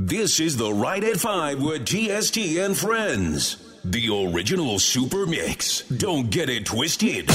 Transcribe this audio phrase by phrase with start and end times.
[0.00, 3.56] This is the Ride at 5 with GST and Friends.
[3.84, 5.80] The original super mix.
[5.88, 7.28] Don't get it twisted.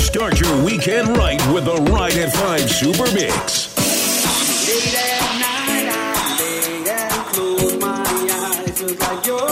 [0.00, 3.70] Start your weekend right with the Ride at 5 Super Mix.
[4.66, 8.82] Late at night, I lay and close my eyes.
[9.00, 9.51] Like you're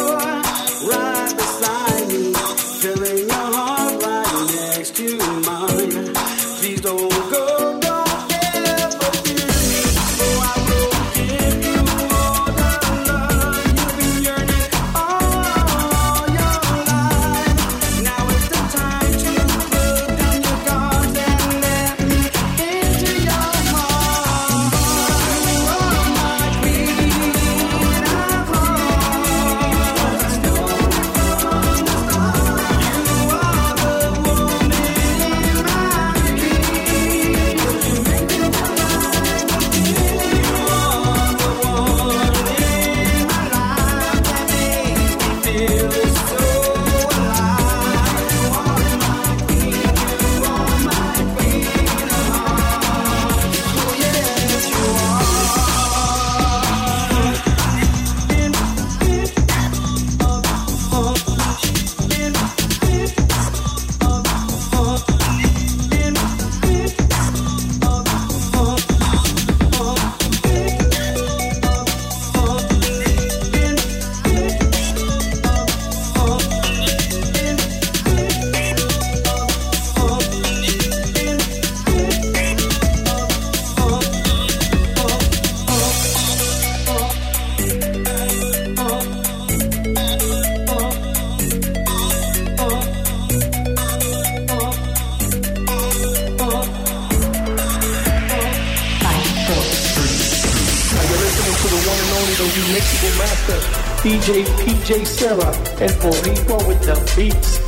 [102.70, 103.58] remixable master,
[104.02, 107.58] DJ PJ Sarah, and Boricua with the beats,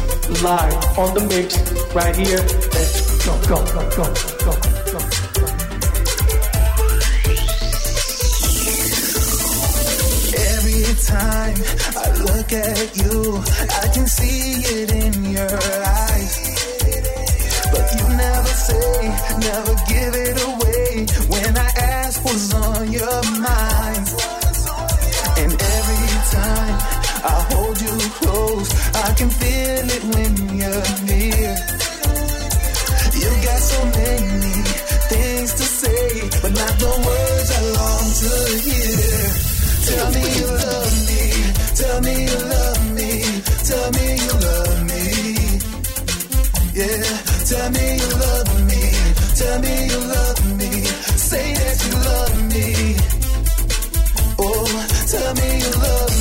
[0.42, 1.58] live on the mix,
[1.94, 2.38] right here.
[2.38, 4.06] Let's go, go, go, go,
[4.44, 5.08] go,
[11.08, 11.56] time
[11.96, 13.42] I look at you,
[13.82, 16.34] I can see it in your eyes.
[17.72, 19.08] But you never say,
[19.50, 23.71] never give it away when I ask what's on your mind.
[26.32, 26.76] Time
[27.24, 28.70] I hold you close,
[29.06, 31.50] I can feel it when you're near.
[33.22, 34.54] You got so many
[35.12, 36.04] things to say,
[36.42, 38.32] but not the words I long to
[38.64, 39.20] hear.
[39.88, 41.22] Tell me you love me,
[41.80, 43.10] tell me you love me,
[43.68, 45.04] tell me you love me.
[46.80, 47.04] Yeah,
[47.50, 48.82] tell me you love me,
[49.40, 50.72] tell me you love me,
[51.28, 52.68] say that you love me.
[54.38, 54.66] Oh,
[55.12, 56.11] tell me you love me,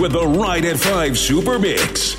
[0.00, 2.11] with the Ride at 5 Super Mix.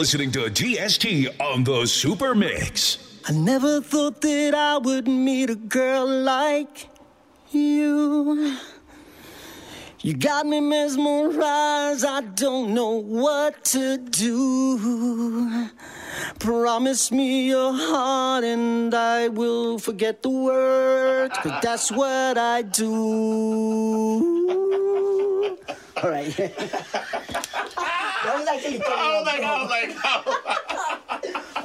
[0.00, 3.20] Listening to GST on the Super Mix.
[3.28, 6.88] I never thought that I would meet a girl like
[7.50, 8.56] you.
[10.00, 15.68] You got me mesmerized, I don't know what to do.
[16.38, 22.88] Promise me your heart and I will forget the words, cause that's what I do.
[26.02, 26.54] All right.
[28.24, 28.98] that was actually funny.
[28.98, 29.94] Oh my god, my.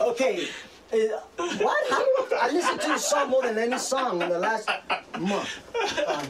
[0.08, 0.48] Okay.
[0.94, 0.98] Uh,
[1.38, 1.90] what?
[1.90, 4.70] How do I listened to the song more than any song in the last
[5.20, 5.50] month.
[6.08, 6.28] Um,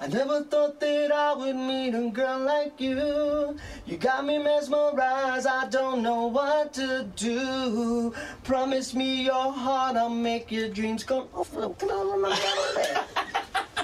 [0.00, 3.56] I never thought that I would meet a girl like you.
[3.86, 8.12] You got me mesmerized, I don't know what to do.
[8.42, 11.28] Promise me your heart, I'll make your dreams come.
[11.34, 11.44] Oh,
[11.78, 13.06] can I remember that?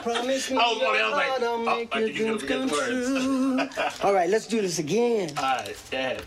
[0.02, 2.18] Promise me I was your wondering, I was like, I'll oh, make I your think
[2.18, 4.02] he's dreams gonna come forget true.
[4.08, 5.30] All right, let's do this again.
[5.36, 6.22] Alright, go ahead.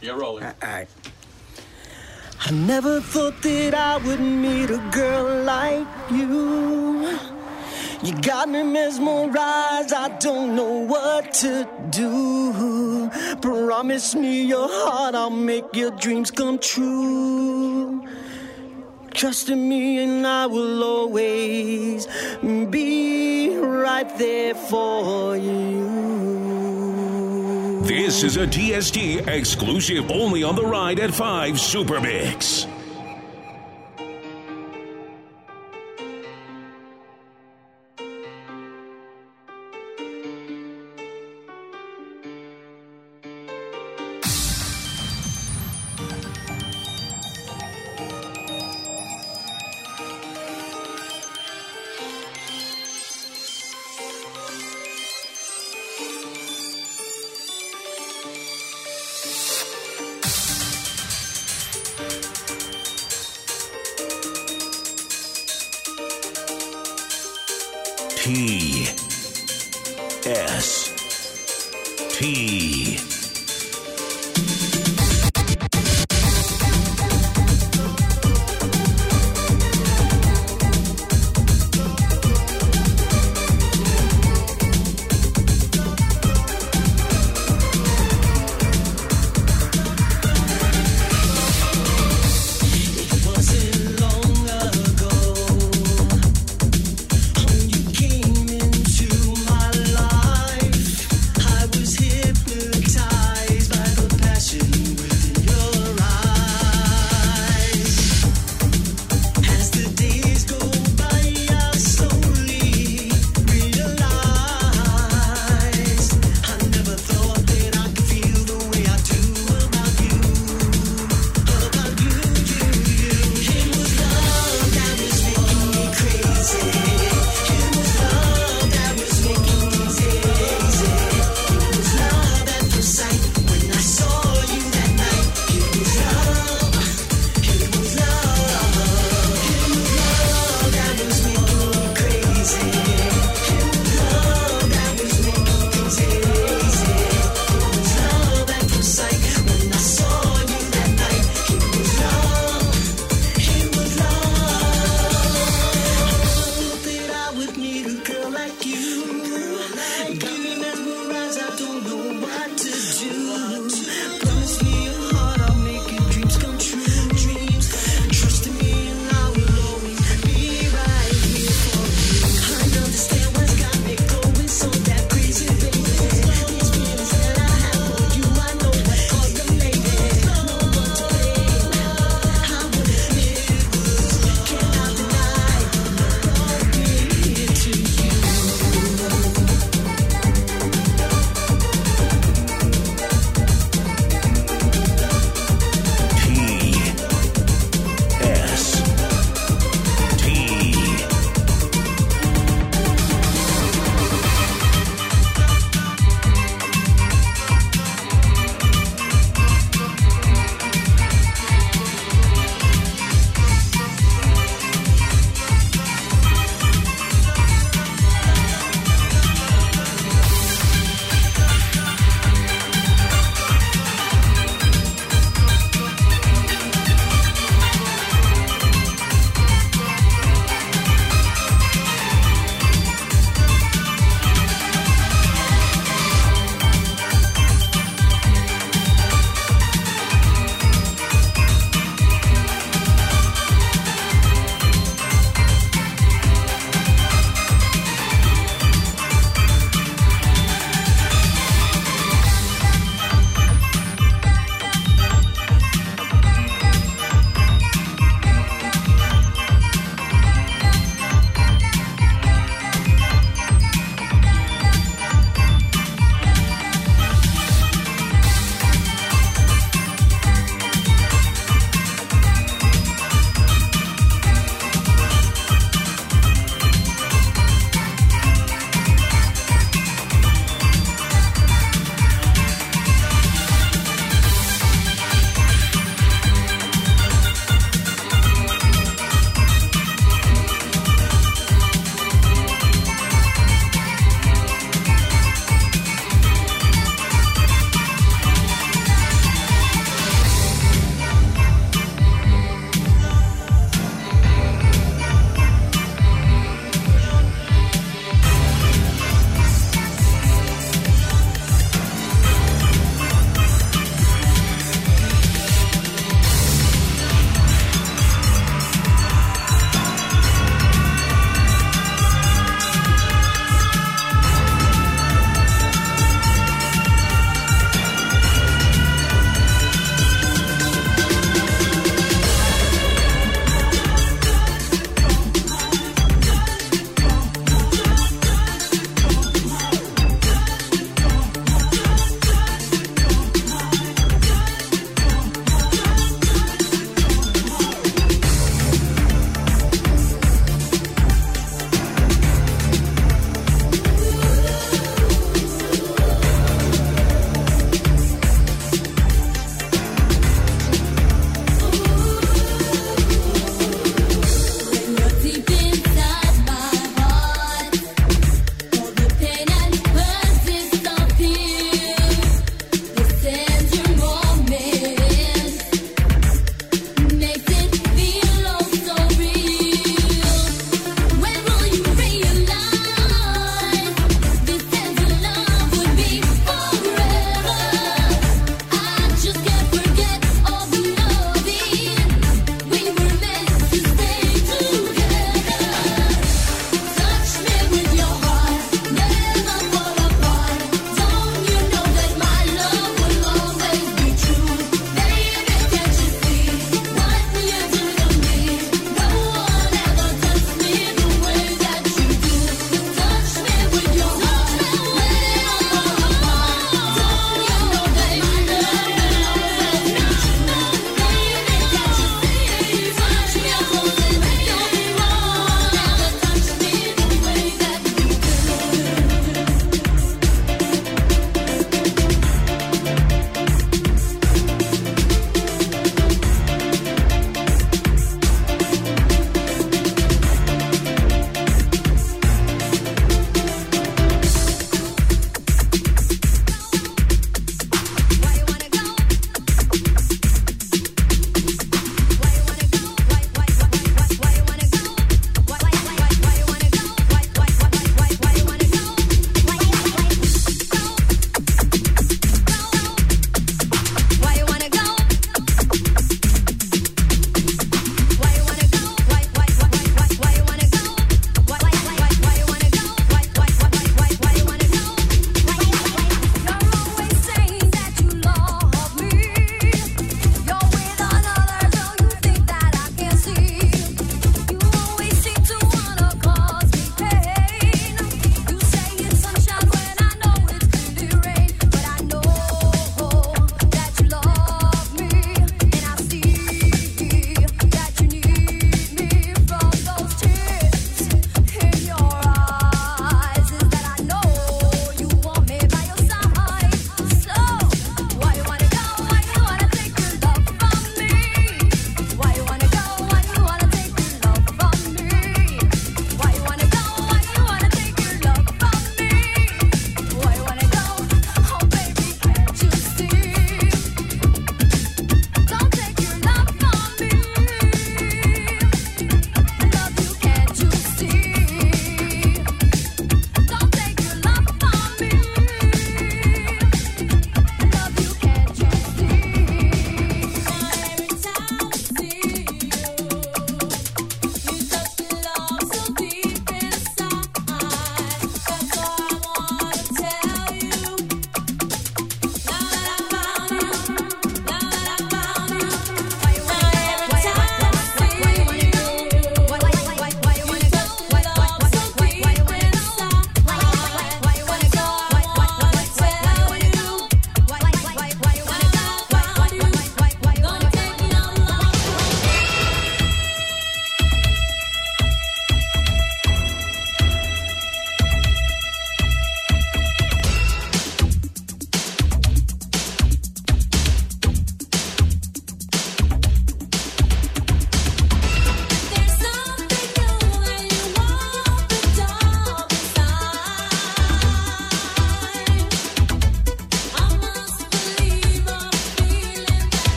[0.00, 0.44] You're rolling.
[0.44, 0.88] All right.
[2.40, 7.18] I never thought that I would meet a girl like you.
[8.00, 13.10] You got me mesmerized, I don't know what to do.
[13.42, 18.04] Promise me your heart, I'll make your dreams come true.
[19.18, 22.06] Trust in me, and I will always
[22.40, 25.88] be right there for you.
[27.82, 32.68] This is a TST exclusive only on the Ride at 5 Super Mix.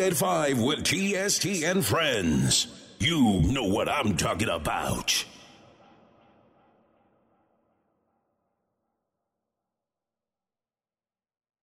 [0.00, 2.66] At 5 with TST and friends.
[2.98, 5.24] You know what I'm talking about.